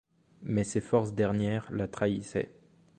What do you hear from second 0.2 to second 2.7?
Mais ses forces dernières la trahissaient.